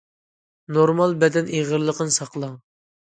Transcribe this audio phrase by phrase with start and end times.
[0.77, 2.57] نورمال بەدەن ئېغىرلىقىنى ساقلاڭ.